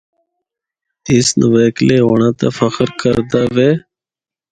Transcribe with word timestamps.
اس 1.13 1.27
نویکلے 1.39 1.97
ہونڑے 2.05 2.29
تے 2.39 2.47
فخر 2.57 2.87
کردا 3.01 3.41
وے۔ 3.55 3.69